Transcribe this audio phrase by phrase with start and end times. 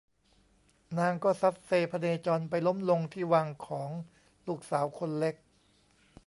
[0.97, 3.89] นางก็ซัดเซพเนจรไปล้มลงที่วังของ
[4.47, 5.35] ลูกสาวคนเล็ก